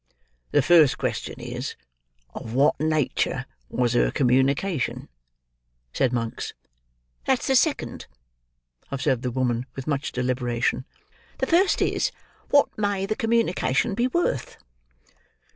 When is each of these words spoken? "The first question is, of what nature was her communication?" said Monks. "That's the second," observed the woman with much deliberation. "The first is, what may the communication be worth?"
"The 0.49 0.63
first 0.63 0.97
question 0.97 1.39
is, 1.39 1.75
of 2.33 2.55
what 2.55 2.79
nature 2.79 3.45
was 3.69 3.93
her 3.93 4.09
communication?" 4.09 5.09
said 5.93 6.11
Monks. 6.11 6.55
"That's 7.25 7.45
the 7.45 7.55
second," 7.55 8.07
observed 8.89 9.21
the 9.21 9.29
woman 9.29 9.67
with 9.75 9.85
much 9.85 10.11
deliberation. 10.11 10.85
"The 11.37 11.45
first 11.45 11.83
is, 11.83 12.11
what 12.49 12.75
may 12.79 13.05
the 13.05 13.15
communication 13.15 13.93
be 13.93 14.07
worth?" 14.07 14.57